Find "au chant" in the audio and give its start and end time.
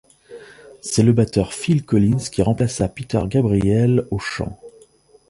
4.09-4.59